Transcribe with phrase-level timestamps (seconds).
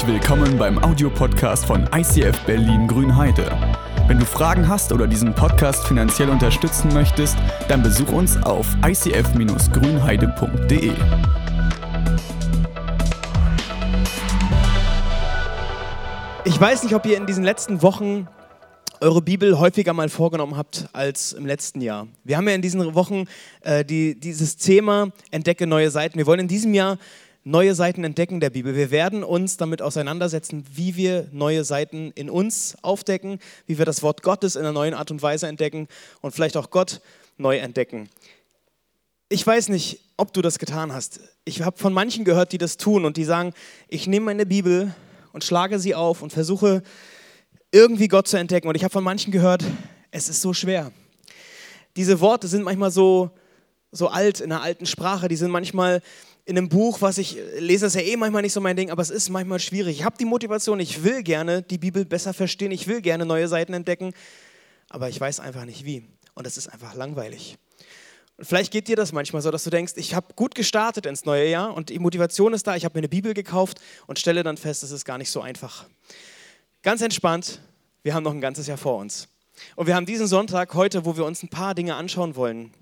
[0.00, 3.54] Herzlich willkommen beim Audiopodcast von ICF Berlin Grünheide.
[4.06, 7.36] Wenn du Fragen hast oder diesen Podcast finanziell unterstützen möchtest,
[7.68, 10.92] dann besuch uns auf icf-grünheide.de.
[16.46, 18.26] Ich weiß nicht, ob ihr in diesen letzten Wochen
[19.02, 22.08] eure Bibel häufiger mal vorgenommen habt als im letzten Jahr.
[22.24, 23.26] Wir haben ja in diesen Wochen
[23.60, 26.16] äh, die, dieses Thema Entdecke neue Seiten.
[26.16, 26.96] Wir wollen in diesem Jahr
[27.44, 28.76] neue Seiten entdecken der Bibel.
[28.76, 34.02] Wir werden uns damit auseinandersetzen, wie wir neue Seiten in uns aufdecken, wie wir das
[34.02, 35.88] Wort Gottes in einer neuen Art und Weise entdecken
[36.20, 37.00] und vielleicht auch Gott
[37.38, 38.08] neu entdecken.
[39.28, 41.20] Ich weiß nicht, ob du das getan hast.
[41.44, 43.54] Ich habe von manchen gehört, die das tun und die sagen,
[43.88, 44.94] ich nehme meine Bibel
[45.32, 46.82] und schlage sie auf und versuche
[47.72, 48.68] irgendwie Gott zu entdecken.
[48.68, 49.64] Und ich habe von manchen gehört,
[50.10, 50.92] es ist so schwer.
[51.96, 53.30] Diese Worte sind manchmal so,
[53.92, 56.02] so alt in einer alten Sprache, die sind manchmal
[56.50, 59.02] in einem Buch, was ich lese, ist ja eh manchmal nicht so mein Ding, aber
[59.02, 60.00] es ist manchmal schwierig.
[60.00, 63.46] Ich habe die Motivation, ich will gerne die Bibel besser verstehen, ich will gerne neue
[63.46, 64.12] Seiten entdecken,
[64.88, 66.08] aber ich weiß einfach nicht wie.
[66.34, 67.56] Und es ist einfach langweilig.
[68.36, 71.24] Und vielleicht geht dir das manchmal so, dass du denkst, ich habe gut gestartet ins
[71.24, 74.42] neue Jahr und die Motivation ist da, ich habe mir eine Bibel gekauft und stelle
[74.42, 75.86] dann fest, es ist gar nicht so einfach.
[76.82, 77.60] Ganz entspannt,
[78.02, 79.28] wir haben noch ein ganzes Jahr vor uns.
[79.76, 82.72] Und wir haben diesen Sonntag heute, wo wir uns ein paar Dinge anschauen wollen,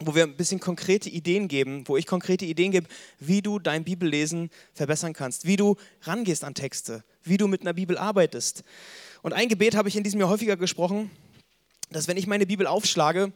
[0.00, 3.84] wo wir ein bisschen konkrete Ideen geben, wo ich konkrete Ideen gebe, wie du dein
[3.84, 8.64] Bibellesen verbessern kannst, wie du rangehst an Texte, wie du mit einer Bibel arbeitest.
[9.22, 11.10] Und ein Gebet habe ich in diesem Jahr häufiger gesprochen,
[11.90, 13.32] dass wenn ich meine Bibel aufschlage,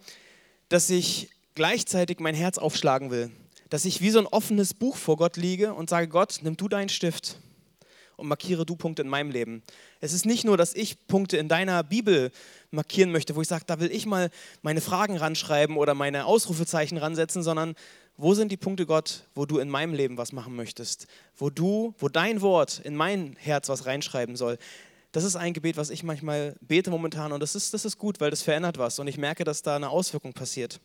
[0.69, 3.31] dass ich gleichzeitig mein Herz aufschlagen will,
[3.71, 6.69] dass ich wie so ein offenes Buch vor Gott liege und sage, Gott, nimm du
[6.69, 7.39] deinen Stift
[8.23, 9.63] und markiere du Punkte in meinem Leben.
[10.01, 12.31] Es ist nicht nur, dass ich Punkte in deiner Bibel
[12.71, 14.31] markieren möchte, wo ich sage, da will ich mal
[14.63, 17.75] meine Fragen ranschreiben oder meine Ausrufezeichen ransetzen, sondern
[18.17, 21.07] wo sind die Punkte, Gott, wo du in meinem Leben was machen möchtest,
[21.37, 24.57] wo du, wo dein Wort in mein Herz was reinschreiben soll.
[25.11, 28.21] Das ist ein Gebet, was ich manchmal bete momentan und das ist, das ist gut,
[28.21, 30.81] weil das verändert was und ich merke, dass da eine Auswirkung passiert.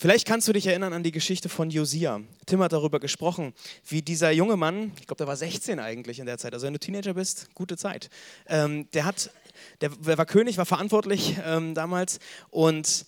[0.00, 2.20] Vielleicht kannst du dich erinnern an die Geschichte von Josia.
[2.46, 3.52] Tim hat darüber gesprochen,
[3.84, 6.72] wie dieser junge Mann, ich glaube, der war 16 eigentlich in der Zeit, also wenn
[6.72, 8.08] du Teenager bist, gute Zeit.
[8.46, 9.32] Ähm, der, hat,
[9.80, 12.20] der, der, war König, war verantwortlich ähm, damals
[12.50, 13.06] und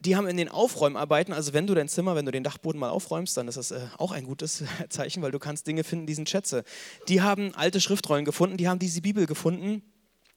[0.00, 2.90] die haben in den Aufräumarbeiten, also wenn du dein Zimmer, wenn du den Dachboden mal
[2.90, 6.14] aufräumst, dann ist das äh, auch ein gutes Zeichen, weil du kannst Dinge finden, die
[6.14, 6.64] sind Schätze.
[7.06, 9.82] Die haben alte Schriftrollen gefunden, die haben diese Bibel gefunden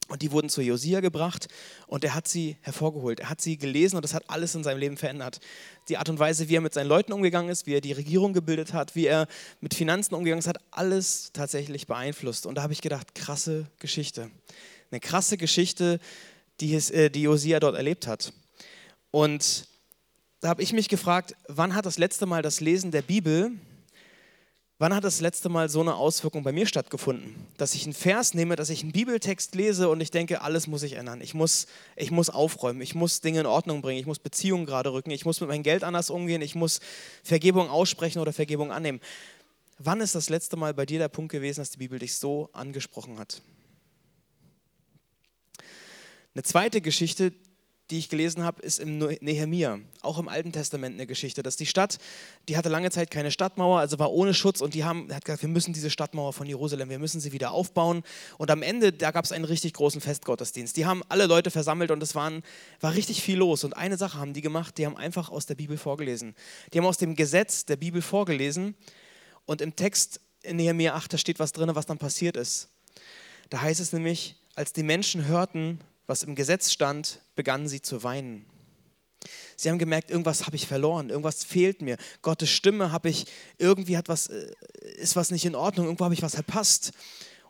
[0.08, 1.48] und die wurden zu Josia gebracht
[1.88, 3.20] und er hat sie hervorgeholt.
[3.20, 5.40] Er hat sie gelesen und das hat alles in seinem Leben verändert.
[5.90, 8.34] Die Art und Weise, wie er mit seinen Leuten umgegangen ist, wie er die Regierung
[8.34, 9.28] gebildet hat, wie er
[9.62, 12.46] mit Finanzen umgegangen ist, hat alles tatsächlich beeinflusst.
[12.46, 14.30] Und da habe ich gedacht, krasse Geschichte.
[14.92, 16.00] Eine krasse Geschichte,
[16.60, 18.32] die, es, äh, die Josia dort erlebt hat.
[19.12, 19.68] Und
[20.42, 23.54] da habe ich mich gefragt, wann hat das letzte Mal das Lesen der Bibel
[24.78, 27.34] Wann hat das letzte Mal so eine Auswirkung bei mir stattgefunden?
[27.56, 30.84] Dass ich einen Vers nehme, dass ich einen Bibeltext lese und ich denke, alles muss
[30.84, 31.22] ich ändern.
[31.22, 34.92] Ich muss, ich muss aufräumen, ich muss Dinge in Ordnung bringen, ich muss Beziehungen gerade
[34.92, 36.82] rücken, ich muss mit meinem Geld anders umgehen, ich muss
[37.24, 39.00] Vergebung aussprechen oder Vergebung annehmen.
[39.78, 42.50] Wann ist das letzte Mal bei dir der Punkt gewesen, dass die Bibel dich so
[42.52, 43.42] angesprochen hat?
[46.34, 47.32] Eine zweite Geschichte,
[47.92, 51.68] die ich gelesen habe, ist im Nehemia, auch im Alten Testament eine Geschichte, dass die
[51.68, 52.00] Stadt,
[52.50, 55.44] die hatte lange Zeit keine Stadtmauer, also war ohne Schutz und die haben, hat gesagt,
[55.44, 58.02] wir müssen diese Stadtmauer von Jerusalem, wir müssen sie wieder aufbauen
[58.40, 60.76] und am Ende, da gab es einen richtig großen Festgottesdienst.
[60.78, 62.42] Die haben alle Leute versammelt und es waren,
[62.82, 65.56] war richtig viel los und eine Sache haben die gemacht, die haben einfach aus der
[65.56, 66.36] Bibel vorgelesen.
[66.74, 68.74] Die haben aus dem Gesetz der Bibel vorgelesen
[69.46, 72.70] und im Text in Nehemia 8, da steht was drin, was dann passiert ist.
[73.50, 78.04] Da heißt es nämlich, als die Menschen hörten, was im Gesetz stand, begannen sie zu
[78.04, 78.46] weinen.
[79.58, 81.98] Sie haben gemerkt, irgendwas habe ich verloren, irgendwas fehlt mir.
[82.22, 83.26] Gottes Stimme habe ich,
[83.58, 84.54] irgendwie hat was, äh,
[84.98, 86.92] ist was nicht in Ordnung, irgendwo habe ich was verpasst.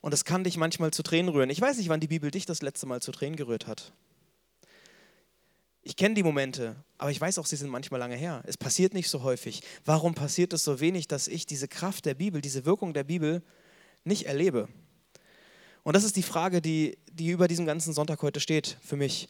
[0.01, 1.49] Und das kann dich manchmal zu Tränen rühren.
[1.49, 3.91] Ich weiß nicht, wann die Bibel dich das letzte Mal zu Tränen gerührt hat.
[5.81, 8.41] Ich kenne die Momente, aber ich weiß auch, sie sind manchmal lange her.
[8.45, 9.61] Es passiert nicht so häufig.
[9.83, 13.43] Warum passiert es so wenig, dass ich diese Kraft der Bibel, diese Wirkung der Bibel
[14.03, 14.67] nicht erlebe?
[15.85, 19.29] Und das ist die Frage, die, die über diesem ganzen Sonntag heute steht für mich,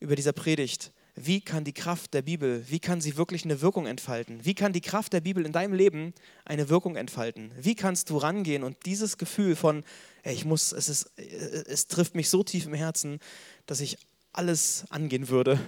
[0.00, 0.92] über dieser Predigt.
[1.14, 4.44] Wie kann die Kraft der Bibel, wie kann sie wirklich eine Wirkung entfalten?
[4.44, 6.12] Wie kann die Kraft der Bibel in deinem Leben
[6.44, 7.52] eine Wirkung entfalten?
[7.58, 9.82] Wie kannst du rangehen und dieses Gefühl von,
[10.24, 13.18] ey, ich muss, es, ist, es trifft mich so tief im Herzen,
[13.64, 13.96] dass ich
[14.32, 15.58] alles angehen würde.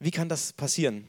[0.00, 1.06] Wie kann das passieren?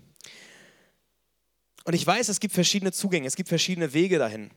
[1.84, 4.52] Und ich weiß, es gibt verschiedene Zugänge, es gibt verschiedene Wege dahin.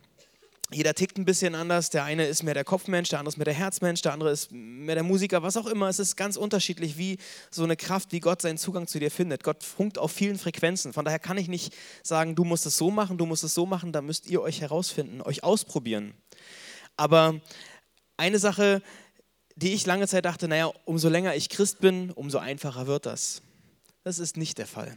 [0.70, 1.88] Jeder tickt ein bisschen anders.
[1.91, 4.53] Der eine ist mehr der Kopfmensch, der andere ist mehr der Herzmensch, der andere ist
[4.53, 5.88] mehr der Musiker, was auch immer.
[5.88, 7.17] Es ist ganz unterschiedlich, wie
[7.50, 9.43] so eine Kraft, wie Gott seinen Zugang zu dir findet.
[9.44, 10.93] Gott funkt auf vielen Frequenzen.
[10.93, 13.65] Von daher kann ich nicht sagen, du musst es so machen, du musst es so
[13.65, 13.93] machen.
[13.93, 16.12] Da müsst ihr euch herausfinden, euch ausprobieren.
[16.97, 17.41] Aber
[18.19, 18.82] eine Sache,
[19.56, 23.41] die ich lange Zeit dachte, naja, umso länger ich Christ bin, umso einfacher wird das.
[24.05, 24.97] Das ist nicht der Fall.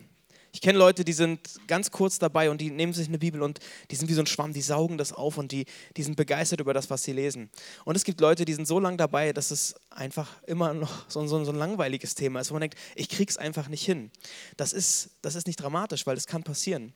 [0.53, 3.59] Ich kenne Leute, die sind ganz kurz dabei und die nehmen sich eine Bibel und
[3.89, 5.65] die sind wie so ein Schwamm, die saugen das auf und die,
[5.95, 7.49] die sind begeistert über das, was sie lesen.
[7.85, 11.25] Und es gibt Leute, die sind so lange dabei, dass es einfach immer noch so,
[11.25, 14.11] so, so ein langweiliges Thema ist, wo man denkt, ich krieg's einfach nicht hin.
[14.57, 16.93] Das ist, das ist nicht dramatisch, weil das kann passieren.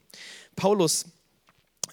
[0.56, 1.06] Paulus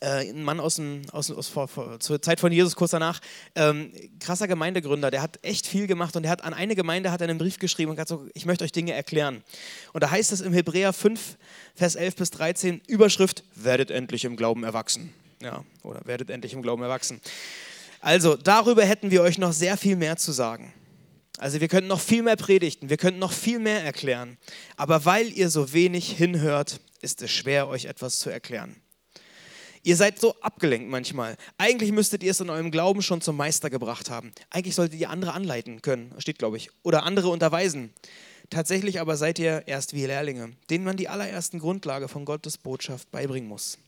[0.02, 3.20] äh, ein Mann aus, dem, aus, aus vor, vor, zur Zeit von Jesus, kurz danach,
[3.54, 7.22] ähm, krasser Gemeindegründer, der hat echt viel gemacht und der hat an eine Gemeinde hat
[7.22, 9.44] einen Brief geschrieben und hat so, ich möchte euch Dinge erklären.
[9.92, 11.36] Und da heißt es im Hebräer 5,
[11.74, 15.12] Vers 11 bis 13, Überschrift, werdet endlich im Glauben erwachsen.
[15.40, 17.20] Ja, oder werdet endlich im Glauben erwachsen.
[18.00, 20.72] Also, darüber hätten wir euch noch sehr viel mehr zu sagen.
[21.38, 24.36] Also wir könnten noch viel mehr predigten, wir könnten noch viel mehr erklären.
[24.76, 28.81] Aber weil ihr so wenig hinhört, ist es schwer, euch etwas zu erklären.
[29.84, 31.36] Ihr seid so abgelenkt manchmal.
[31.58, 34.32] Eigentlich müsstet ihr es in eurem Glauben schon zum Meister gebracht haben.
[34.48, 37.92] Eigentlich solltet ihr andere anleiten können, steht glaube ich, oder andere unterweisen.
[38.48, 43.10] Tatsächlich aber seid ihr erst wie Lehrlinge, denen man die allerersten Grundlage von Gottes Botschaft
[43.10, 43.78] beibringen muss.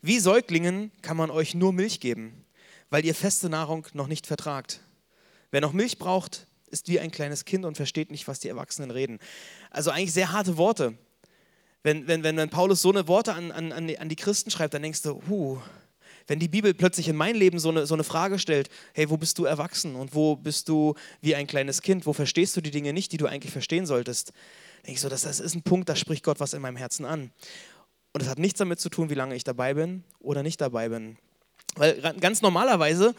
[0.00, 2.44] Wie Säuglingen kann man euch nur Milch geben,
[2.90, 4.80] weil ihr feste Nahrung noch nicht vertragt.
[5.52, 8.90] Wer noch Milch braucht, ist wie ein kleines Kind und versteht nicht, was die Erwachsenen
[8.90, 9.20] reden.
[9.70, 10.94] Also eigentlich sehr harte Worte.
[11.82, 15.02] Wenn, wenn, wenn, Paulus so eine Worte an, an, an die Christen schreibt, dann denkst
[15.02, 15.58] du, huh,
[16.26, 19.16] wenn die Bibel plötzlich in mein Leben so eine, so eine Frage stellt, hey, wo
[19.16, 22.70] bist du erwachsen und wo bist du wie ein kleines Kind, wo verstehst du die
[22.70, 24.32] Dinge nicht, die du eigentlich verstehen solltest,
[24.86, 27.04] denke ich so, das, das ist ein Punkt, da spricht Gott was in meinem Herzen
[27.04, 27.32] an.
[28.12, 30.88] Und es hat nichts damit zu tun, wie lange ich dabei bin oder nicht dabei
[30.88, 31.16] bin.
[31.76, 33.14] Weil ganz normalerweise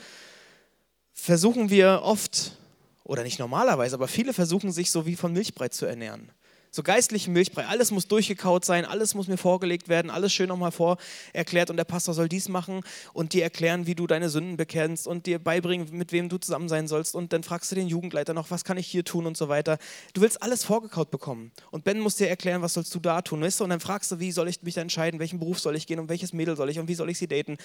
[1.14, 2.58] versuchen wir oft,
[3.04, 6.32] oder nicht normalerweise, aber viele versuchen sich so wie von Milchbrei zu ernähren
[6.76, 7.68] so geistlichen Milchbrei.
[7.68, 11.84] Alles muss durchgekaut sein, alles muss mir vorgelegt werden, alles schön nochmal vorerklärt und der
[11.84, 12.82] Pastor soll dies machen
[13.14, 16.68] und dir erklären, wie du deine Sünden bekennst und dir beibringen, mit wem du zusammen
[16.70, 19.38] sein sollst und dann fragst du den Jugendleiter noch, was kann ich hier tun und
[19.38, 19.78] so weiter.
[20.16, 23.42] Du willst alles vorgekaut bekommen und Ben muss dir erklären, was sollst du da tun,
[23.42, 23.66] weißt du?
[23.66, 26.00] Und dann fragst du, wie soll ich mich da entscheiden, welchen Beruf soll ich gehen
[26.00, 27.58] und welches Mädel soll ich und wie soll ich sie daten.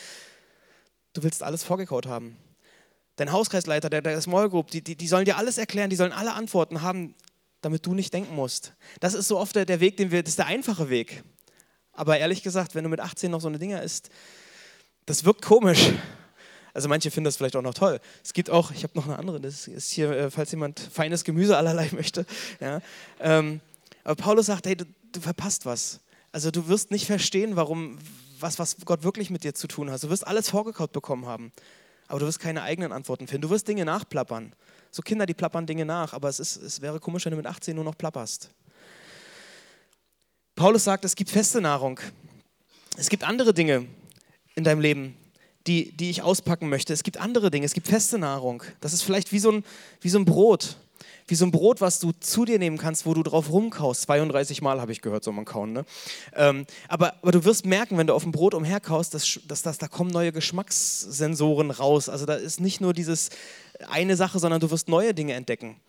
[1.15, 2.37] Du willst alles vorgekaut haben
[3.17, 6.13] dein Hauskreisleiter, der, der Small Group, die, die, die sollen dir alles erklären, die sollen
[6.13, 7.17] alle Antworten haben
[7.61, 8.75] damit du nicht denken musst.
[9.01, 11.23] Das ist so oft der, der Weg, den wir, das ist der einfache Weg.
[11.93, 14.11] Aber ehrlich gesagt, wenn du mit 18 noch so eine Dinge isst,
[15.07, 15.91] das wirkt komisch.
[16.75, 17.99] Also manche finden das vielleicht auch noch toll.
[18.23, 21.25] Es gibt auch, ich habe noch eine andere, das ist hier, äh, falls jemand feines
[21.25, 22.25] Gemüse allerlei möchte.
[22.61, 22.81] Ja.
[23.19, 23.61] Ähm,
[24.05, 26.01] aber Paulus sagt, hey, du, du, verpasst was.
[26.31, 27.99] Also du wirst nicht verstehen, warum,
[28.39, 30.03] was, was Gott wirklich mit dir zu tun hat.
[30.03, 31.53] Du wirst alles vorgekaut bekommen haben,
[32.07, 33.43] aber du wirst keine eigenen Antworten finden.
[33.43, 34.53] Du wirst Dinge nachplappern.
[34.91, 37.47] So Kinder, die plappern Dinge nach, aber es, ist, es wäre komisch, wenn du mit
[37.47, 38.51] 18 nur noch plapperst.
[40.55, 42.01] Paulus sagt, es gibt feste Nahrung.
[42.97, 43.87] Es gibt andere Dinge
[44.57, 45.17] in deinem Leben,
[45.67, 46.93] die, die ich auspacken möchte.
[46.93, 48.63] Es gibt andere Dinge, es gibt feste Nahrung.
[48.81, 49.65] Das ist vielleicht wie so ein,
[50.01, 50.77] wie so ein Brot
[51.29, 54.03] wie so ein Brot, was du zu dir nehmen kannst, wo du drauf rumkaust.
[54.03, 55.73] 32 Mal habe ich gehört, soll man kauen.
[55.73, 55.85] Ne?
[56.35, 59.79] Ähm, aber, aber du wirst merken, wenn du auf dem Brot umherkaust, dass, dass, dass
[59.79, 62.09] da kommen neue Geschmackssensoren raus.
[62.09, 63.29] Also da ist nicht nur dieses
[63.89, 65.81] eine Sache, sondern du wirst neue Dinge entdecken,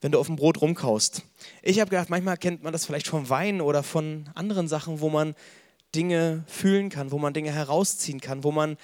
[0.00, 1.22] wenn du auf dem Brot rumkaust.
[1.62, 5.10] Ich habe gedacht, manchmal kennt man das vielleicht vom Wein oder von anderen Sachen, wo
[5.10, 5.34] man
[5.94, 8.76] Dinge fühlen kann, wo man Dinge herausziehen kann, wo man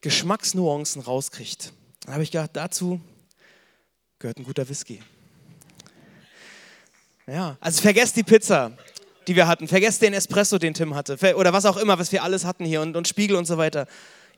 [0.00, 1.72] Geschmacksnuancen rauskriegt.
[2.06, 3.00] Da habe ich gedacht, dazu
[4.18, 5.00] gehört ein guter Whisky.
[7.26, 8.72] Ja, also vergesst die Pizza,
[9.28, 9.68] die wir hatten.
[9.68, 11.16] Vergesst den Espresso, den Tim hatte.
[11.36, 13.86] Oder was auch immer, was wir alles hatten hier und, und Spiegel und so weiter.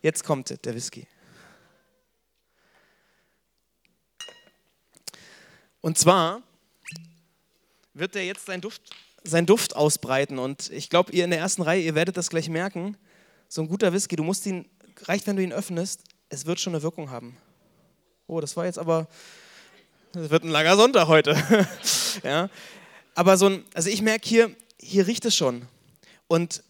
[0.02, 1.06] Jetzt kommt der Whisky.
[5.84, 6.40] Und zwar
[7.92, 8.80] wird er jetzt seinen Duft,
[9.22, 10.38] seinen Duft ausbreiten.
[10.38, 12.96] Und ich glaube, ihr in der ersten Reihe, ihr werdet das gleich merken.
[13.50, 14.66] So ein guter Whisky, du musst ihn,
[15.02, 16.00] reicht, wenn du ihn öffnest,
[16.30, 17.36] es wird schon eine Wirkung haben.
[18.26, 19.08] Oh, das war jetzt aber
[20.14, 21.36] es wird ein langer Sonntag heute.
[22.22, 22.48] ja.
[23.14, 25.68] Aber so ein, also ich merke hier, hier riecht es schon.
[26.28, 26.62] Und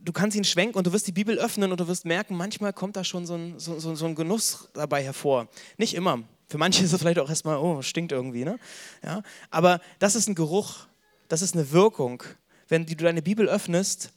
[0.00, 2.72] du kannst ihn schwenken und du wirst die Bibel öffnen und du wirst merken, manchmal
[2.72, 5.46] kommt da schon so ein, so, so, so ein Genuss dabei hervor.
[5.76, 6.24] Nicht immer.
[6.50, 8.44] Für manche ist es vielleicht auch erstmal, oh, stinkt irgendwie.
[8.44, 8.58] Ne?
[9.04, 9.22] Ja.
[9.50, 10.86] Aber das ist ein Geruch,
[11.28, 12.24] das ist eine Wirkung,
[12.68, 14.10] wenn du deine Bibel öffnest,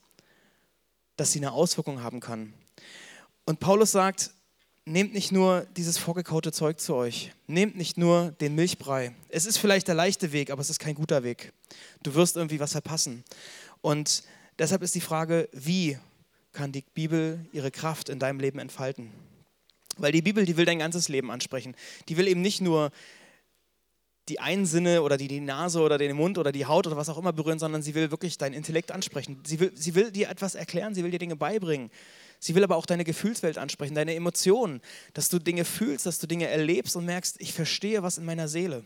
[1.16, 2.54] dass sie eine Auswirkung haben kann.
[3.46, 4.32] Und Paulus sagt,
[4.86, 7.32] nehmt nicht nur dieses vorgekaute Zeug zu euch.
[7.46, 9.14] Nehmt nicht nur den Milchbrei.
[9.30, 11.54] Es ist vielleicht der leichte Weg, aber es ist kein guter Weg.
[12.02, 13.24] Du wirst irgendwie was verpassen.
[13.82, 14.24] Und
[14.58, 16.00] deshalb ist die Frage, wie
[16.52, 19.12] kann die Bibel ihre Kraft in deinem Leben entfalten?
[19.98, 21.76] Weil die Bibel, die will dein ganzes Leben ansprechen.
[22.10, 22.92] Die will eben nicht nur
[24.30, 27.10] die einen Sinne oder die, die Nase oder den Mund oder die Haut oder was
[27.10, 29.42] auch immer berühren, sondern sie will wirklich dein Intellekt ansprechen.
[29.46, 31.92] Sie will, sie will dir etwas erklären, sie will dir Dinge beibringen.
[32.40, 34.82] Sie will aber auch deine Gefühlswelt ansprechen, deine Emotionen,
[35.14, 38.48] dass du Dinge fühlst, dass du Dinge erlebst und merkst, ich verstehe was in meiner
[38.48, 38.84] Seele.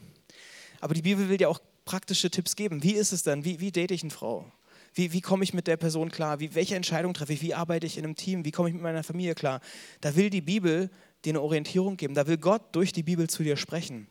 [0.79, 2.83] Aber die Bibel will dir auch praktische Tipps geben.
[2.83, 3.45] Wie ist es denn?
[3.45, 4.51] Wie, wie date ich eine Frau?
[4.97, 6.39] Wie, wie komme ich mit der Person klar?
[6.39, 7.43] Wie, welche Entscheidung treffe ich?
[7.43, 8.45] Wie arbeite ich in einem Team?
[8.45, 9.61] Wie komme ich mit meiner Familie klar?
[10.01, 10.89] Da will die Bibel
[11.23, 12.15] dir eine Orientierung geben.
[12.15, 14.07] Da will Gott durch die Bibel zu dir sprechen.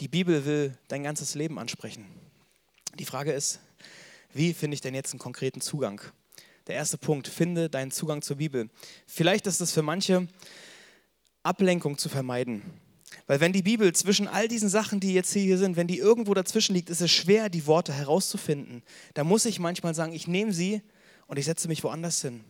[0.00, 2.06] Die Bibel will dein ganzes Leben ansprechen.
[2.98, 3.60] Die Frage ist,
[4.32, 6.00] wie finde ich denn jetzt einen konkreten Zugang?
[6.68, 8.70] Der erste Punkt, finde deinen Zugang zur Bibel.
[9.06, 10.26] Vielleicht ist es für manche
[11.42, 12.62] Ablenkung zu vermeiden.
[13.26, 16.34] Weil wenn die Bibel zwischen all diesen Sachen, die jetzt hier sind, wenn die irgendwo
[16.34, 18.82] dazwischen liegt, ist es schwer, die Worte herauszufinden.
[19.14, 20.82] Da muss ich manchmal sagen, ich nehme sie
[21.26, 22.44] und ich setze mich woanders hin.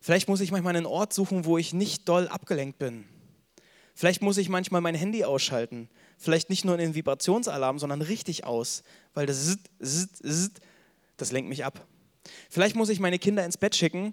[0.00, 3.04] Vielleicht muss ich manchmal einen Ort suchen, wo ich nicht doll abgelenkt bin.
[3.94, 8.44] Vielleicht muss ich manchmal mein Handy ausschalten vielleicht nicht nur in den Vibrationsalarm, sondern richtig
[8.44, 8.82] aus,
[9.14, 10.60] weil das zzt, zzt, zzt,
[11.16, 11.86] das lenkt mich ab.
[12.50, 14.12] Vielleicht muss ich meine Kinder ins Bett schicken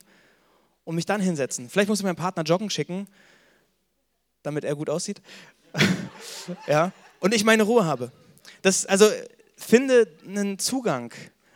[0.83, 1.69] und mich dann hinsetzen.
[1.69, 3.07] Vielleicht muss ich meinen Partner joggen schicken,
[4.43, 5.21] damit er gut aussieht.
[6.67, 8.11] Ja, und ich meine Ruhe habe.
[8.61, 9.07] Das, also
[9.57, 11.13] finde einen Zugang.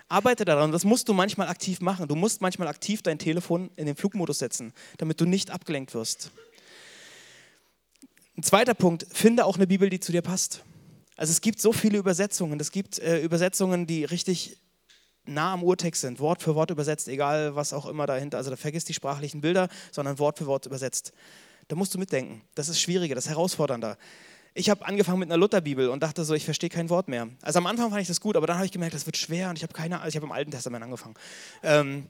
[0.07, 0.71] Arbeite daran.
[0.71, 2.07] Das musst du manchmal aktiv machen.
[2.07, 6.31] Du musst manchmal aktiv dein Telefon in den Flugmodus setzen, damit du nicht abgelenkt wirst.
[8.37, 10.63] Ein zweiter Punkt, finde auch eine Bibel, die zu dir passt.
[11.17, 12.59] Also es gibt so viele Übersetzungen.
[12.59, 14.57] Es gibt äh, Übersetzungen, die richtig
[15.25, 18.37] nah am Urtext sind, Wort für Wort übersetzt, egal was auch immer dahinter.
[18.37, 21.13] Also da vergisst die sprachlichen Bilder, sondern Wort für Wort übersetzt.
[21.67, 22.41] Da musst du mitdenken.
[22.55, 23.97] Das ist schwieriger, das ist herausfordernder
[24.57, 27.27] ich habe angefangen mit einer Lutherbibel und dachte so, ich verstehe kein Wort mehr.
[27.41, 29.49] Also am Anfang fand ich das gut, aber dann habe ich gemerkt, das wird schwer
[29.49, 31.15] und ich habe keine, also ich habe im Alten Testament angefangen.
[31.61, 32.07] Ähm,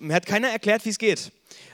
[0.00, 1.30] mir hat keiner erklärt, wie es geht.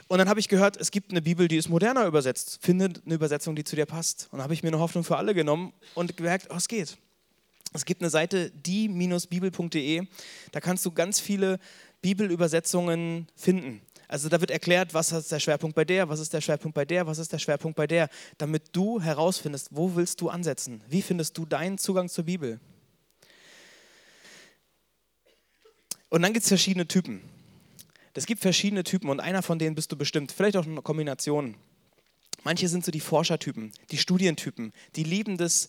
[0.08, 2.58] Und dann habe ich gehört, es gibt eine Bibel, die ist moderner übersetzt.
[2.60, 4.28] Finde eine Übersetzung, die zu dir passt.
[4.30, 6.98] Und dann habe ich mir eine Hoffnung für alle genommen und gemerkt, oh, es geht.
[7.72, 10.06] Es gibt eine Seite die-bibel.de,
[10.52, 11.58] da kannst du ganz viele
[12.02, 13.80] Bibelübersetzungen finden.
[14.10, 16.84] Also da wird erklärt, was ist der Schwerpunkt bei der, was ist der Schwerpunkt bei
[16.84, 20.82] der, was ist der Schwerpunkt bei der, damit du herausfindest, wo willst du ansetzen?
[20.88, 22.58] Wie findest du deinen Zugang zur Bibel?
[26.08, 27.22] Und dann gibt es verschiedene Typen.
[28.12, 30.32] Es gibt verschiedene Typen und einer von denen bist du bestimmt.
[30.32, 31.54] Vielleicht auch eine Kombination.
[32.42, 35.68] Manche sind so die Forschertypen, die Studientypen, die lieben das,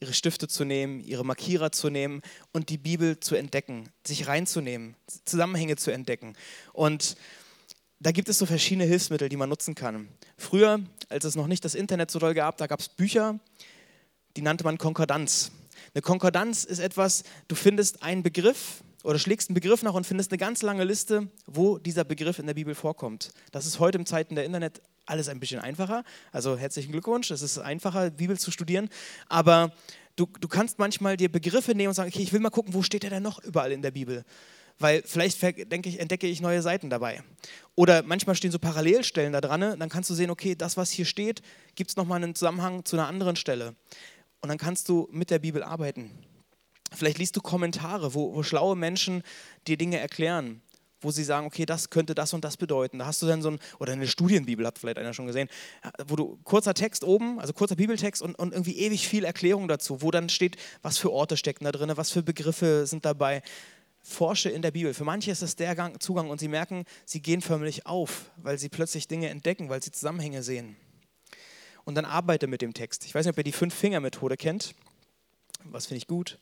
[0.00, 4.96] ihre Stifte zu nehmen, ihre Markierer zu nehmen und die Bibel zu entdecken, sich reinzunehmen,
[5.24, 6.34] Zusammenhänge zu entdecken.
[6.72, 7.16] Und
[8.00, 10.08] da gibt es so verschiedene Hilfsmittel, die man nutzen kann.
[10.36, 13.40] Früher, als es noch nicht das Internet so doll gab, da gab es Bücher,
[14.36, 15.50] die nannte man Konkordanz.
[15.94, 20.30] Eine Konkordanz ist etwas, du findest einen Begriff oder schlägst einen Begriff nach und findest
[20.30, 23.32] eine ganz lange Liste, wo dieser Begriff in der Bibel vorkommt.
[23.50, 26.04] Das ist heute im Zeiten der Internet alles ein bisschen einfacher.
[26.32, 28.88] Also herzlichen Glückwunsch, es ist einfacher, Bibel zu studieren.
[29.28, 29.72] Aber
[30.16, 32.82] du, du kannst manchmal dir Begriffe nehmen und sagen, okay, ich will mal gucken, wo
[32.82, 34.24] steht der denn noch überall in der Bibel?
[34.78, 37.22] Weil vielleicht ich, entdecke ich neue Seiten dabei.
[37.74, 41.04] Oder manchmal stehen so Parallelstellen da dran, dann kannst du sehen, okay, das, was hier
[41.04, 41.42] steht,
[41.74, 43.74] gibt es nochmal einen Zusammenhang zu einer anderen Stelle.
[44.40, 46.10] Und dann kannst du mit der Bibel arbeiten.
[46.92, 49.22] Vielleicht liest du Kommentare, wo, wo schlaue Menschen
[49.66, 50.62] dir Dinge erklären
[51.00, 52.98] wo sie sagen, okay, das könnte das und das bedeuten.
[52.98, 55.48] Da hast du dann so ein, oder eine Studienbibel, hat vielleicht einer schon gesehen,
[56.06, 60.02] wo du kurzer Text oben, also kurzer Bibeltext und, und irgendwie ewig viel Erklärung dazu,
[60.02, 63.42] wo dann steht, was für Orte stecken da drin, was für Begriffe sind dabei.
[64.02, 64.94] Forsche in der Bibel.
[64.94, 68.58] Für manche ist das der Gang, Zugang und sie merken, sie gehen förmlich auf, weil
[68.58, 70.76] sie plötzlich Dinge entdecken, weil sie Zusammenhänge sehen.
[71.84, 73.04] Und dann arbeite mit dem Text.
[73.04, 74.74] Ich weiß nicht, ob ihr die Fünf-Finger-Methode kennt.
[75.64, 76.38] Was finde ich gut?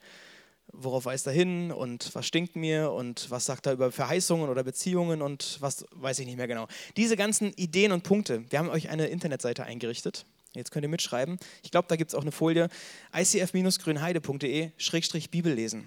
[0.72, 4.64] Worauf weist er hin und was stinkt mir und was sagt er über Verheißungen oder
[4.64, 6.66] Beziehungen und was weiß ich nicht mehr genau.
[6.96, 10.26] Diese ganzen Ideen und Punkte, wir haben euch eine Internetseite eingerichtet.
[10.54, 11.38] Jetzt könnt ihr mitschreiben.
[11.62, 12.68] Ich glaube, da gibt es auch eine Folie.
[13.12, 15.86] icf-grünheide.de-bibel lesen.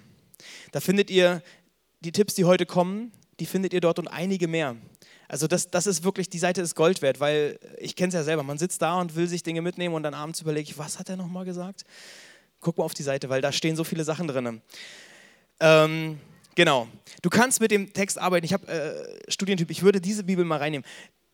[0.72, 1.42] Da findet ihr
[2.00, 4.76] die Tipps, die heute kommen, die findet ihr dort und einige mehr.
[5.28, 8.24] Also das, das ist wirklich, die Seite ist Gold wert, weil ich kenne es ja
[8.24, 8.42] selber.
[8.42, 11.08] Man sitzt da und will sich Dinge mitnehmen und dann abends überlege ich, was hat
[11.08, 11.84] er nochmal gesagt?
[12.60, 14.60] Guck mal auf die Seite, weil da stehen so viele Sachen drin.
[15.60, 16.18] Ähm,
[16.54, 16.88] genau.
[17.22, 18.44] Du kannst mit dem Text arbeiten.
[18.44, 20.86] Ich habe äh, Studientyp, ich würde diese Bibel mal reinnehmen.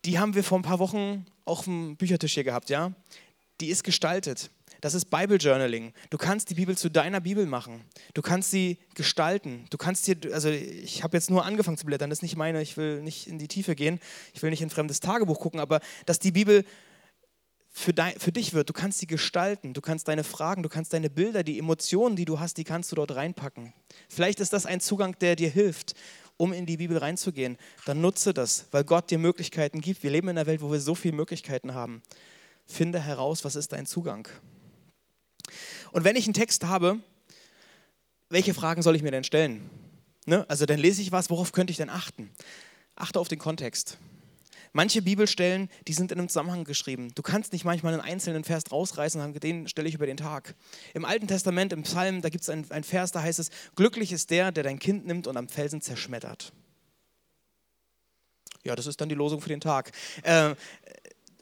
[0.04, 2.92] Die haben wir vor ein paar Wochen auf dem Büchertisch hier gehabt, ja?
[3.60, 4.50] Die ist gestaltet.
[4.80, 5.92] Das ist Bible Journaling.
[6.10, 7.82] Du kannst die Bibel zu deiner Bibel machen.
[8.14, 9.64] Du kannst sie gestalten.
[9.70, 12.60] Du kannst dir, also ich habe jetzt nur angefangen zu blättern, das ist nicht meine,
[12.62, 13.98] ich will nicht in die Tiefe gehen,
[14.34, 16.64] ich will nicht in ein fremdes Tagebuch gucken, aber dass die Bibel
[17.78, 18.70] für, dein, für dich wird.
[18.70, 22.24] Du kannst sie gestalten, du kannst deine Fragen, du kannst deine Bilder, die Emotionen, die
[22.24, 23.74] du hast, die kannst du dort reinpacken.
[24.08, 25.94] Vielleicht ist das ein Zugang, der dir hilft,
[26.38, 27.58] um in die Bibel reinzugehen.
[27.84, 30.02] Dann nutze das, weil Gott dir Möglichkeiten gibt.
[30.02, 32.00] Wir leben in einer Welt, wo wir so viele Möglichkeiten haben.
[32.64, 34.26] Finde heraus, was ist dein Zugang.
[35.92, 36.98] Und wenn ich einen Text habe,
[38.30, 39.68] welche Fragen soll ich mir denn stellen?
[40.24, 40.48] Ne?
[40.48, 42.30] Also dann lese ich was, worauf könnte ich denn achten?
[42.94, 43.98] Achte auf den Kontext.
[44.76, 47.10] Manche Bibelstellen, die sind in einem Zusammenhang geschrieben.
[47.14, 50.54] Du kannst nicht manchmal einen einzelnen Vers rausreißen und den stelle ich über den Tag.
[50.92, 54.12] Im Alten Testament, im Psalm, da gibt es einen, einen Vers, da heißt es, glücklich
[54.12, 56.52] ist der, der dein Kind nimmt und am Felsen zerschmettert.
[58.64, 59.92] Ja, das ist dann die Losung für den Tag.
[60.24, 60.54] Äh,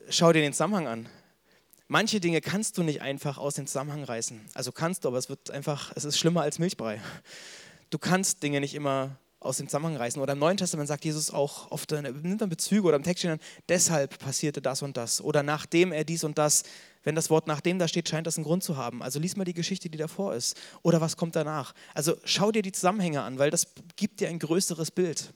[0.09, 1.09] schau dir den Zusammenhang an.
[1.89, 4.43] Manche Dinge kannst du nicht einfach aus dem Zusammenhang reißen.
[4.55, 7.01] Also kannst du, aber es wird einfach, es ist schlimmer als Milchbrei.
[7.91, 10.21] Du kannst Dinge nicht immer aus dem Zusammenhang reißen.
[10.21, 13.33] Oder im Neuen Testament sagt Jesus auch oft, nimmt dann Bezüge oder im Text steht
[13.33, 15.21] dann, deshalb passierte das und das.
[15.21, 16.65] Oder nachdem er dies und das.
[17.03, 19.03] Wenn das Wort nachdem da steht, scheint das einen Grund zu haben.
[19.03, 20.57] Also lies mal die Geschichte, die davor ist.
[20.83, 21.75] Oder was kommt danach.
[21.93, 25.35] Also schau dir die Zusammenhänge an, weil das gibt dir ein größeres Bild.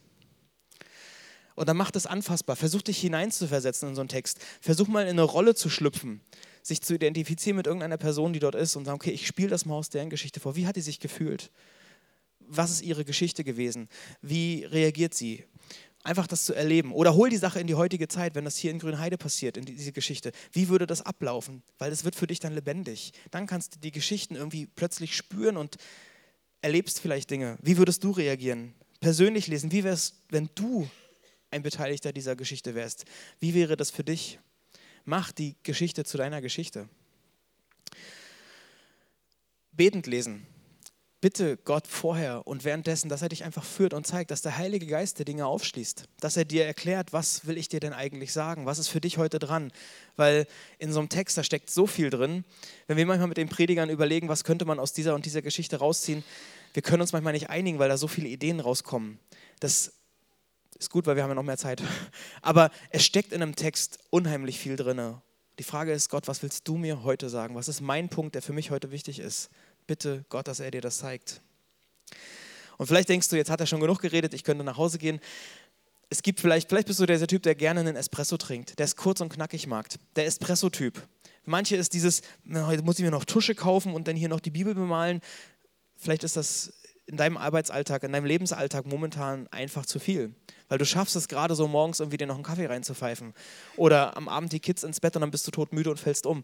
[1.53, 2.55] Und dann mach das anfassbar.
[2.55, 4.39] Versuch dich hineinzuversetzen in so einen Text.
[4.61, 6.21] Versuch mal in eine Rolle zu schlüpfen,
[6.63, 9.65] sich zu identifizieren mit irgendeiner Person, die dort ist und sagen, okay, ich spiele das
[9.65, 10.55] mal aus deren Geschichte vor.
[10.55, 11.51] Wie hat die sich gefühlt?
[12.49, 13.87] Was ist ihre Geschichte gewesen?
[14.21, 15.45] Wie reagiert sie?
[16.03, 16.93] Einfach das zu erleben.
[16.93, 19.65] Oder hol die Sache in die heutige Zeit, wenn das hier in Grünheide passiert, in
[19.65, 20.31] diese Geschichte.
[20.51, 21.61] Wie würde das ablaufen?
[21.77, 23.11] Weil es wird für dich dann lebendig.
[23.31, 25.77] Dann kannst du die Geschichten irgendwie plötzlich spüren und
[26.61, 27.57] erlebst vielleicht Dinge.
[27.61, 28.73] Wie würdest du reagieren?
[29.01, 29.71] Persönlich lesen.
[29.71, 30.89] Wie wäre es, wenn du
[31.51, 33.05] ein Beteiligter dieser Geschichte wärst?
[33.39, 34.39] Wie wäre das für dich?
[35.05, 36.87] Mach die Geschichte zu deiner Geschichte.
[39.71, 40.45] Betend lesen
[41.21, 44.85] bitte Gott vorher und währenddessen, dass er dich einfach führt und zeigt, dass der Heilige
[44.85, 48.65] Geist dir Dinge aufschließt, dass er dir erklärt, was will ich dir denn eigentlich sagen,
[48.65, 49.71] was ist für dich heute dran,
[50.15, 50.47] weil
[50.77, 52.45] in so einem Text, da steckt so viel drin.
[52.87, 55.77] Wenn wir manchmal mit den Predigern überlegen, was könnte man aus dieser und dieser Geschichte
[55.77, 56.23] rausziehen,
[56.73, 59.19] wir können uns manchmal nicht einigen, weil da so viele Ideen rauskommen.
[59.59, 59.93] Das
[60.77, 61.83] ist gut, weil wir haben ja noch mehr Zeit.
[62.41, 65.15] Aber es steckt in einem Text unheimlich viel drin.
[65.59, 67.55] Die Frage ist, Gott, was willst du mir heute sagen?
[67.55, 69.49] Was ist mein Punkt, der für mich heute wichtig ist?
[69.89, 71.41] Bitte Gott, dass er dir das zeigt.
[72.77, 75.19] Und vielleicht denkst du, jetzt hat er schon genug geredet, ich könnte nach Hause gehen.
[76.11, 78.95] Es gibt vielleicht, vielleicht bist du dieser Typ, der gerne einen Espresso trinkt, der es
[78.95, 79.87] kurz und knackig mag.
[80.15, 81.01] Der Espresso-Typ.
[81.43, 82.21] Manche ist dieses,
[82.53, 85.21] heute muss ich mir noch Tusche kaufen und dann hier noch die Bibel bemalen.
[85.97, 86.71] Vielleicht ist das
[87.07, 90.35] in deinem Arbeitsalltag, in deinem Lebensalltag momentan einfach zu viel.
[90.67, 93.33] Weil du schaffst es gerade so morgens irgendwie dir noch einen Kaffee reinzupfeifen.
[93.75, 96.43] Oder am Abend die Kids ins Bett und dann bist du todmüde und fällst um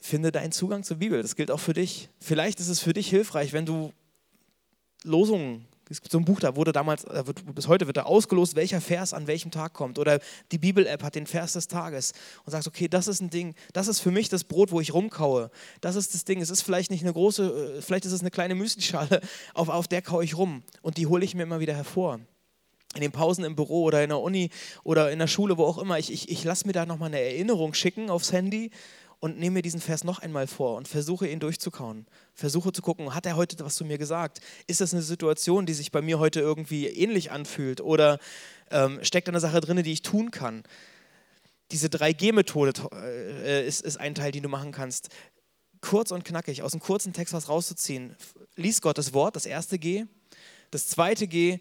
[0.00, 1.22] finde deinen Zugang zur Bibel.
[1.22, 2.08] Das gilt auch für dich.
[2.18, 3.92] Vielleicht ist es für dich hilfreich, wenn du
[5.04, 7.04] Losungen, es gibt so ein Buch, da wurde damals,
[7.52, 9.98] bis heute wird da ausgelost, welcher Vers an welchem Tag kommt.
[9.98, 10.20] Oder
[10.52, 12.12] die Bibel-App hat den Vers des Tages
[12.44, 14.94] und sagst, okay, das ist ein Ding, das ist für mich das Brot, wo ich
[14.94, 15.50] rumkaue.
[15.80, 16.40] Das ist das Ding.
[16.40, 19.20] Es ist vielleicht nicht eine große, äh, vielleicht ist es eine kleine Müslischale,
[19.54, 20.62] auf, auf der kaue ich rum.
[20.80, 22.20] Und die hole ich mir immer wieder hervor
[22.94, 24.50] in den Pausen im Büro oder in der Uni
[24.82, 27.20] oder in der Schule, wo auch immer, ich, ich, ich lasse mir da nochmal eine
[27.20, 28.70] Erinnerung schicken aufs Handy
[29.20, 32.06] und nehme mir diesen Vers noch einmal vor und versuche ihn durchzukauen.
[32.34, 34.40] Versuche zu gucken, hat er heute was zu mir gesagt?
[34.66, 37.82] Ist das eine Situation, die sich bei mir heute irgendwie ähnlich anfühlt?
[37.82, 38.18] Oder
[38.70, 40.64] ähm, steckt eine Sache drin, die ich tun kann?
[41.70, 45.10] Diese 3G-Methode äh, ist, ist ein Teil, den du machen kannst.
[45.82, 48.16] Kurz und knackig, aus einem kurzen Text was rauszuziehen.
[48.56, 50.06] Lies Gottes Wort, das erste G.
[50.70, 51.60] Das zweite G,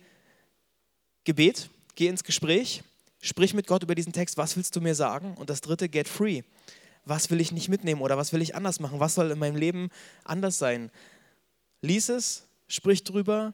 [1.26, 1.69] Gebet.
[1.95, 2.84] Geh ins Gespräch.
[3.22, 4.38] Sprich mit Gott über diesen Text.
[4.38, 5.36] Was willst du mir sagen?
[5.36, 6.43] Und das dritte, get free
[7.10, 9.00] was will ich nicht mitnehmen oder was will ich anders machen?
[9.00, 9.89] Was soll in meinem Leben
[10.24, 10.91] anders sein?
[11.82, 13.54] Lies es, sprich drüber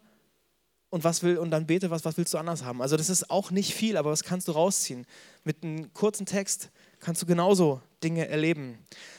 [0.89, 2.81] und was will und dann bete, was, was willst du anders haben?
[2.81, 5.05] Also das ist auch nicht viel, aber was kannst du rausziehen?
[5.43, 8.77] Mit einem kurzen Text kannst du genauso Dinge erleben.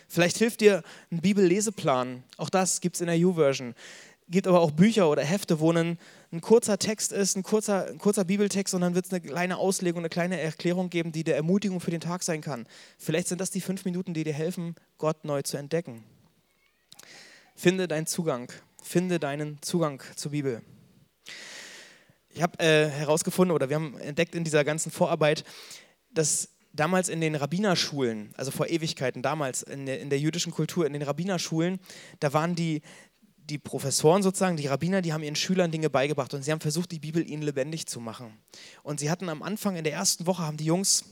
[0.09, 2.23] Vielleicht hilft dir ein Bibelleseplan.
[2.37, 3.75] Auch das gibt es in der U-Version
[4.29, 5.99] gibt aber auch Bücher oder Hefte, wo ein,
[6.33, 9.57] ein kurzer Text ist, ein kurzer, ein kurzer Bibeltext und dann wird es eine kleine
[9.59, 12.67] Auslegung, eine kleine Erklärung geben, die der Ermutigung für den Tag sein kann.
[12.99, 16.05] Vielleicht sind das die fünf Minuten, die dir helfen, Gott neu zu entdecken.
[17.55, 18.53] Finde deinen Zugang.
[18.83, 20.63] Finde deinen Zugang zur Bibel.
[22.31, 25.45] Ich habe äh, herausgefunden oder wir haben entdeckt in dieser ganzen Vorarbeit,
[26.11, 30.87] dass damals in den Rabbinerschulen, also vor Ewigkeiten, damals in der, in der, jüdischen Kultur,
[30.87, 31.81] in den Rabbinerschulen,
[32.21, 32.83] da waren die,
[33.49, 36.91] die Professoren sozusagen, die Rabbiner, die haben ihren Schülern Dinge beigebracht und sie haben versucht,
[36.91, 38.37] die Bibel ihnen lebendig zu machen.
[38.83, 41.05] Und sie hatten am Anfang, in der ersten Woche, haben die Jungs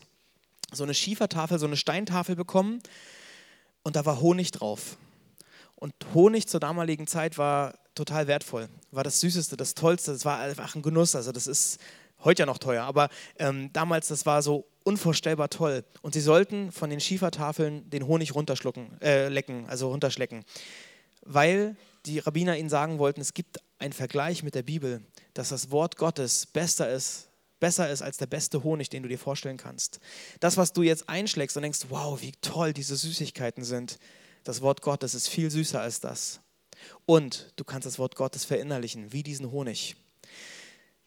[0.72, 2.80] so eine Schiefertafel, so eine Steintafel bekommen
[3.82, 4.96] und da war Honig drauf.
[5.76, 10.38] Und Honig zur damaligen Zeit war total wertvoll, war das Süßeste, das Tollste, das war
[10.40, 11.14] einfach ein Genuss.
[11.14, 11.78] Also das ist
[12.24, 15.84] heute ja noch teuer, aber ähm, damals, das war so unvorstellbar toll.
[16.02, 20.44] Und sie sollten von den Schiefertafeln den Honig runterschlucken, äh, lecken, also runterschlecken,
[21.22, 25.70] weil die Rabbiner ihnen sagen wollten, es gibt einen Vergleich mit der Bibel, dass das
[25.70, 27.28] Wort Gottes besser ist
[27.64, 29.98] besser ist als der beste Honig, den du dir vorstellen kannst.
[30.38, 33.98] Das, was du jetzt einschlägst und denkst, wow, wie toll diese Süßigkeiten sind,
[34.42, 36.40] das Wort Gottes ist viel süßer als das.
[37.06, 39.96] Und du kannst das Wort Gottes verinnerlichen, wie diesen Honig.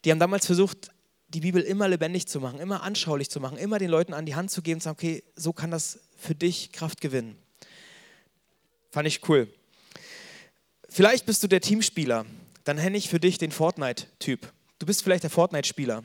[0.04, 0.90] Die haben damals versucht,
[1.28, 4.34] die Bibel immer lebendig zu machen, immer anschaulich zu machen, immer den Leuten an die
[4.34, 7.38] Hand zu geben und zu sagen, okay, so kann das für dich Kraft gewinnen.
[8.90, 9.48] Fand ich cool.
[10.90, 12.26] Vielleicht bist du der Teamspieler,
[12.64, 14.52] dann nenne ich für dich den Fortnite-Typ.
[14.80, 16.04] Du bist vielleicht der Fortnite-Spieler.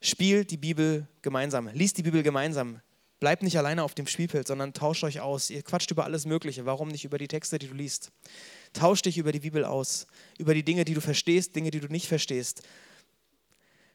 [0.00, 2.80] Spiel die Bibel gemeinsam, lies die Bibel gemeinsam.
[3.20, 5.48] Bleibt nicht alleine auf dem Spielfeld, sondern tauscht euch aus.
[5.48, 6.66] Ihr quatscht über alles Mögliche.
[6.66, 8.10] Warum nicht über die Texte, die du liest?
[8.72, 11.86] Tausch dich über die Bibel aus, über die Dinge, die du verstehst, Dinge, die du
[11.86, 12.62] nicht verstehst.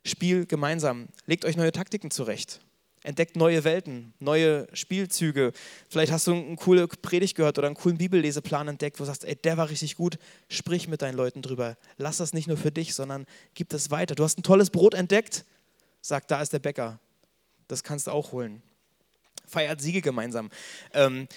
[0.06, 1.10] Spiel gemeinsam.
[1.26, 2.62] Legt euch neue Taktiken zurecht.
[3.04, 5.54] Entdeckt neue Welten, neue Spielzüge.
[5.90, 9.24] Vielleicht hast du eine coole Predigt gehört oder einen coolen Bibelleseplan entdeckt, wo du sagst,
[9.24, 10.18] ey, der war richtig gut.
[10.50, 11.78] Sprich mit deinen Leuten drüber.
[11.98, 14.16] Lass das nicht nur für dich, sondern gib das weiter.
[14.16, 15.46] Du hast ein tolles Brot entdeckt.
[16.02, 17.00] Sag, da ist der Bäcker.
[17.68, 18.62] Das kannst du auch holen.
[19.46, 20.50] Feiert Siege gemeinsam.
[20.94, 21.28] Ähm,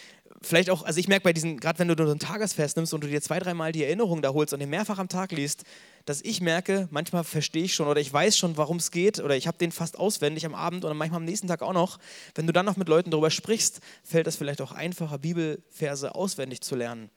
[0.43, 3.05] vielleicht auch, also ich merke bei diesen, gerade wenn du so ein Tagesfest nimmst und
[3.05, 5.65] du dir zwei, dreimal die Erinnerung da holst und den mehrfach am Tag liest,
[6.05, 9.37] dass ich merke, manchmal verstehe ich schon oder ich weiß schon, warum es geht oder
[9.37, 11.99] ich habe den fast auswendig am Abend oder manchmal am nächsten Tag auch noch.
[12.35, 16.61] Wenn du dann noch mit Leuten darüber sprichst, fällt es vielleicht auch einfacher, Bibelverse auswendig
[16.61, 17.11] zu lernen.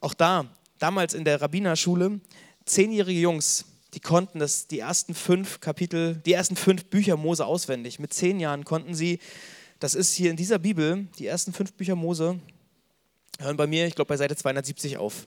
[0.00, 0.46] Auch da,
[0.78, 2.20] damals in der Rabbinerschule,
[2.64, 7.98] zehnjährige Jungs, die konnten das, die ersten fünf Kapitel, die ersten fünf Bücher Mose auswendig.
[7.98, 9.18] Mit zehn Jahren konnten sie
[9.82, 12.38] das ist hier in dieser Bibel, die ersten fünf Bücher Mose,
[13.40, 15.26] hören bei mir, ich glaube, bei Seite 270 auf.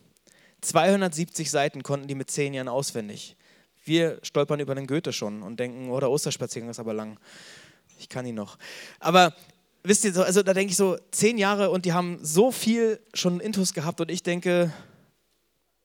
[0.66, 3.36] 270 Seiten konnten die mit zehn Jahren auswendig.
[3.84, 7.20] Wir stolpern über den Goethe schon und denken, oh, der Osterspaziergang ist aber lang.
[8.00, 8.58] Ich kann ihn noch.
[9.00, 9.34] Aber
[9.84, 13.00] wisst ihr, so, also da denke ich so, zehn Jahre und die haben so viel
[13.14, 14.74] schon Intus gehabt und ich denke,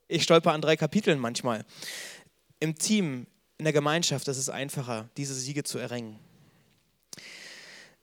[0.09, 1.65] ich stolper an drei Kapiteln manchmal.
[2.59, 3.27] Im Team,
[3.59, 6.19] in der Gemeinschaft ist es einfacher, diese Siege zu erringen.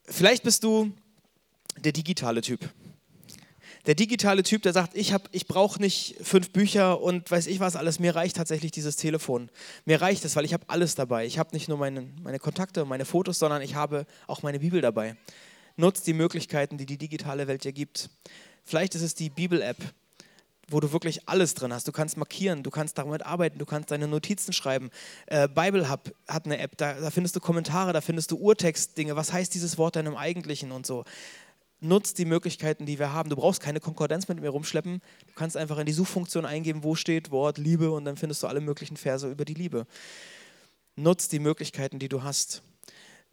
[0.06, 0.94] Vielleicht bist du
[1.78, 2.70] der digitale Typ.
[3.88, 7.78] Der digitale Typ, der sagt, ich, ich brauche nicht fünf Bücher und weiß ich was
[7.78, 9.50] alles, mir reicht tatsächlich dieses Telefon.
[9.86, 11.26] Mir reicht es, weil ich habe alles dabei.
[11.26, 14.60] Ich habe nicht nur meine, meine Kontakte und meine Fotos, sondern ich habe auch meine
[14.60, 15.16] Bibel dabei.
[15.78, 18.10] Nutzt die Möglichkeiten, die die digitale Welt dir gibt.
[18.66, 19.78] Vielleicht ist es die Bibel-App,
[20.70, 21.88] wo du wirklich alles drin hast.
[21.88, 24.90] Du kannst markieren, du kannst damit arbeiten, du kannst deine Notizen schreiben.
[25.28, 29.16] Äh, Bible Hub hat eine App, da, da, findest du Kommentare, da findest du Urtextdinge.
[29.16, 31.06] Was heißt dieses Wort dann im Eigentlichen und so.
[31.80, 33.30] Nutzt die Möglichkeiten, die wir haben.
[33.30, 35.00] Du brauchst keine Konkordenz mit mir rumschleppen.
[35.28, 38.48] Du kannst einfach in die Suchfunktion eingeben, wo steht Wort Liebe und dann findest du
[38.48, 39.86] alle möglichen Verse über die Liebe.
[40.96, 42.64] Nutzt die Möglichkeiten, die du hast.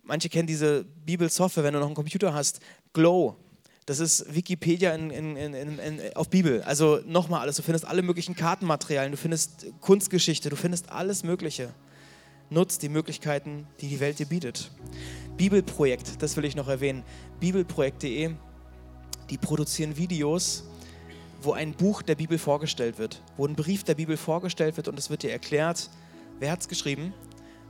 [0.03, 2.61] Manche kennen diese Bibelsoftware, wenn du noch einen Computer hast.
[2.93, 3.37] Glow,
[3.87, 6.63] das ist Wikipedia in, in, in, auf Bibel.
[6.63, 7.57] Also nochmal alles.
[7.57, 11.73] Du findest alle möglichen Kartenmaterialien, du findest Kunstgeschichte, du findest alles Mögliche.
[12.51, 14.71] Nutzt die Möglichkeiten, die die Welt dir bietet.
[15.37, 17.03] Bibelprojekt, das will ich noch erwähnen.
[17.41, 18.31] Bibelprojekt.de,
[19.31, 20.65] die produzieren Videos,
[21.43, 24.99] wo ein Buch der Bibel vorgestellt wird, wo ein Brief der Bibel vorgestellt wird und
[24.99, 25.91] es wird dir erklärt,
[26.39, 27.13] wer hat es geschrieben,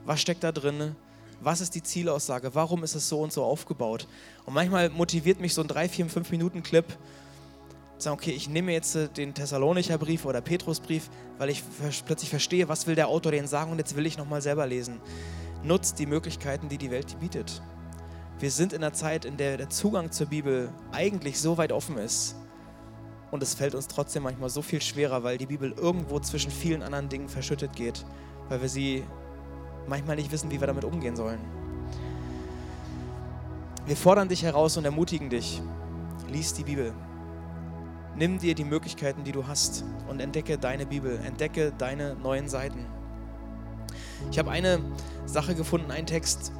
[0.05, 0.94] was steckt da drin,
[1.40, 4.07] was ist die Zielaussage, warum ist es so und so aufgebaut.
[4.44, 6.87] Und manchmal motiviert mich so ein 3, 4, 5 Minuten Clip,
[7.98, 11.62] sagen, okay, ich nehme jetzt äh, den Thessalonicher Brief oder Petrusbrief, weil ich
[12.07, 15.00] plötzlich verstehe, was will der Autor denen sagen und jetzt will ich nochmal selber lesen.
[15.64, 17.62] Nutzt die Möglichkeiten, die die Welt bietet.
[18.38, 21.96] Wir sind in einer Zeit, in der der Zugang zur Bibel eigentlich so weit offen
[21.96, 22.37] ist.
[23.31, 26.83] Und es fällt uns trotzdem manchmal so viel schwerer, weil die Bibel irgendwo zwischen vielen
[26.83, 28.05] anderen Dingen verschüttet geht,
[28.48, 29.05] weil wir sie
[29.88, 31.40] manchmal nicht wissen, wie wir damit umgehen sollen.
[33.87, 35.62] Wir fordern dich heraus und ermutigen dich.
[36.29, 36.92] Lies die Bibel.
[38.16, 42.87] Nimm dir die Möglichkeiten, die du hast und entdecke deine Bibel, entdecke deine neuen Seiten.
[44.31, 44.81] Ich habe eine
[45.27, 46.53] Sache gefunden, einen Text,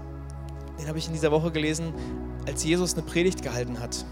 [0.79, 1.93] den habe ich in dieser Woche gelesen,
[2.47, 4.05] als Jesus eine Predigt gehalten hat.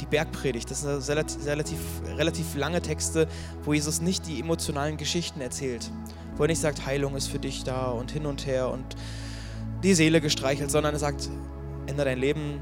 [0.00, 1.78] Die Bergpredigt, das sind relativ, relativ,
[2.16, 3.28] relativ lange Texte,
[3.64, 5.90] wo Jesus nicht die emotionalen Geschichten erzählt,
[6.36, 8.84] wo er nicht sagt, Heilung ist für dich da und hin und her und
[9.82, 11.30] die Seele gestreichelt, sondern er sagt,
[11.86, 12.60] ändere dein Leben,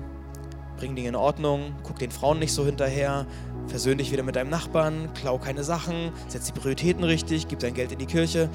[0.76, 3.26] bring Dinge in Ordnung, guck den Frauen nicht so hinterher,
[3.66, 7.74] versöhn dich wieder mit deinem Nachbarn, klau keine Sachen, setz die Prioritäten richtig, gib dein
[7.74, 8.48] Geld in die Kirche.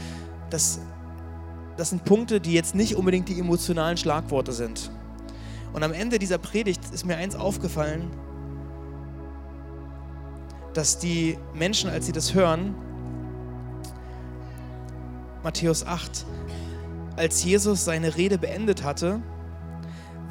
[0.49, 0.79] Das,
[1.79, 4.91] das sind Punkte, die jetzt nicht unbedingt die emotionalen Schlagworte sind.
[5.71, 8.11] Und am Ende dieser Predigt ist mir eins aufgefallen,
[10.73, 12.75] dass die Menschen, als sie das hören,
[15.41, 16.25] Matthäus 8,
[17.15, 19.21] als Jesus seine Rede beendet hatte,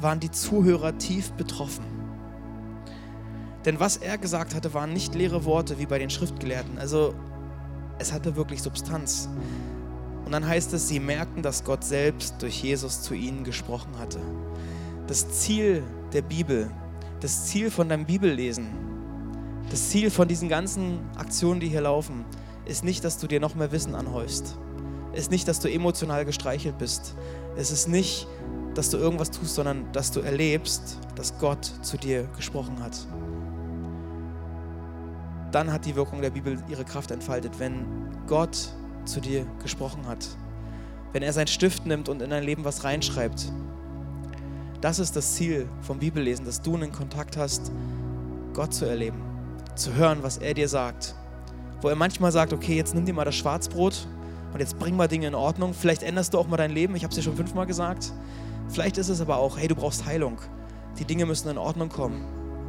[0.01, 1.83] waren die Zuhörer tief betroffen.
[3.65, 6.77] Denn was er gesagt hatte, waren nicht leere Worte wie bei den Schriftgelehrten.
[6.77, 7.15] Also
[7.97, 9.27] es hatte wirklich Substanz.
[10.29, 14.19] Und dann heißt es, sie merkten, dass Gott selbst durch Jesus zu ihnen gesprochen hatte.
[15.07, 16.69] Das Ziel der Bibel,
[17.19, 18.67] das Ziel von deinem Bibellesen,
[19.71, 22.25] das Ziel von diesen ganzen Aktionen, die hier laufen,
[22.65, 24.55] ist nicht, dass du dir noch mehr Wissen anhäufst.
[25.13, 27.15] Ist nicht, dass du emotional gestreichelt bist.
[27.57, 28.27] Es ist nicht,
[28.75, 32.95] dass du irgendwas tust, sondern dass du erlebst, dass Gott zu dir gesprochen hat.
[35.51, 37.87] Dann hat die Wirkung der Bibel ihre Kraft entfaltet, wenn
[38.27, 38.75] Gott
[39.11, 40.27] zu dir gesprochen hat.
[41.11, 43.51] Wenn er seinen Stift nimmt und in dein Leben was reinschreibt.
[44.81, 47.71] Das ist das Ziel vom Bibellesen, dass du einen Kontakt hast,
[48.53, 49.21] Gott zu erleben,
[49.75, 51.15] zu hören, was er dir sagt.
[51.81, 54.07] Wo er manchmal sagt, okay, jetzt nimm dir mal das Schwarzbrot
[54.53, 55.73] und jetzt bring mal Dinge in Ordnung.
[55.73, 58.13] Vielleicht änderst du auch mal dein Leben, ich habe es dir schon fünfmal gesagt.
[58.69, 60.37] Vielleicht ist es aber auch, hey, du brauchst Heilung.
[60.99, 62.23] Die Dinge müssen in Ordnung kommen.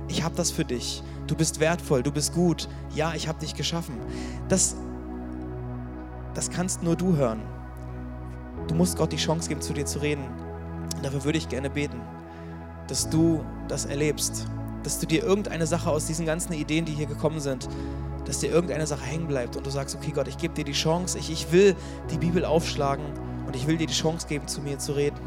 [0.09, 1.03] Ich habe das für dich.
[1.27, 2.69] Du bist wertvoll, du bist gut.
[2.95, 3.95] Ja, ich habe dich geschaffen.
[4.49, 4.77] Das,
[6.35, 7.41] das kannst nur du hören.
[8.69, 10.25] Du musst Gott die Chance geben, zu dir zu reden.
[10.97, 12.01] Und dafür würde ich gerne beten,
[12.89, 14.47] dass du das erlebst.
[14.83, 17.69] Dass du dir irgendeine Sache aus diesen ganzen Ideen, die hier gekommen sind,
[18.25, 20.73] dass dir irgendeine Sache hängen bleibt und du sagst, okay Gott, ich gebe dir die
[20.73, 21.75] Chance, ich, ich will
[22.11, 23.05] die Bibel aufschlagen
[23.47, 25.19] und ich will dir die Chance geben, zu mir zu reden.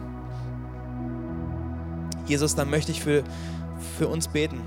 [2.26, 3.24] Jesus, dann möchte ich für,
[3.98, 4.62] für uns beten.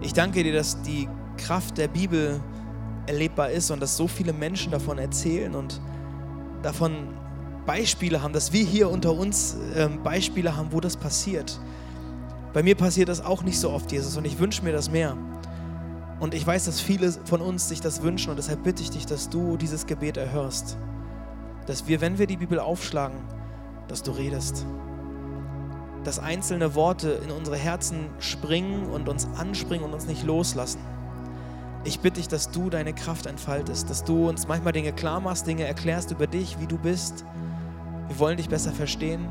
[0.00, 2.40] Ich danke dir, dass die Kraft der Bibel
[3.08, 5.80] erlebbar ist und dass so viele Menschen davon erzählen und
[6.62, 7.08] davon
[7.66, 11.60] Beispiele haben, dass wir hier unter uns äh, Beispiele haben, wo das passiert.
[12.52, 15.16] Bei mir passiert das auch nicht so oft, Jesus, und ich wünsche mir das mehr.
[16.20, 19.06] Und ich weiß, dass viele von uns sich das wünschen und deshalb bitte ich dich,
[19.06, 20.76] dass du dieses Gebet erhörst.
[21.66, 23.18] Dass wir, wenn wir die Bibel aufschlagen,
[23.86, 24.66] dass du redest
[26.04, 30.80] dass einzelne Worte in unsere Herzen springen und uns anspringen und uns nicht loslassen.
[31.88, 35.46] Ich bitte dich, dass du deine Kraft entfaltest, dass du uns manchmal Dinge klar machst,
[35.46, 37.24] Dinge erklärst über dich, wie du bist.
[38.08, 39.26] Wir wollen dich besser verstehen.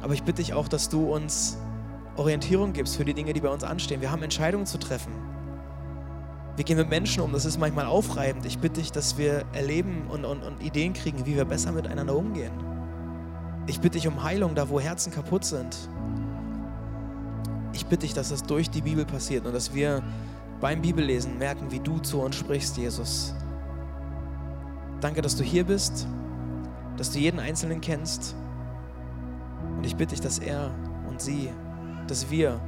[0.00, 1.58] Aber ich bitte dich auch, dass du uns
[2.14, 4.00] Orientierung gibst für die Dinge, die bei uns anstehen.
[4.00, 5.12] Wir haben Entscheidungen zu treffen.
[6.54, 8.46] Wir gehen mit Menschen um, das ist manchmal aufreibend.
[8.46, 12.14] Ich bitte dich, dass wir erleben und, und, und Ideen kriegen, wie wir besser miteinander
[12.14, 12.52] umgehen.
[13.66, 15.76] Ich bitte dich um Heilung da, wo Herzen kaputt sind.
[17.72, 20.04] Ich bitte dich, dass das durch die Bibel passiert und dass wir
[20.62, 23.34] beim Bibellesen merken, wie du zu uns sprichst, Jesus.
[25.00, 26.06] Danke, dass du hier bist,
[26.96, 28.36] dass du jeden Einzelnen kennst.
[29.76, 30.72] Und ich bitte dich, dass er
[31.08, 31.50] und sie,
[32.06, 32.60] dass wir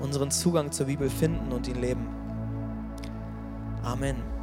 [0.00, 2.08] unseren Zugang zur Bibel finden und ihn leben.
[3.84, 4.35] Amen.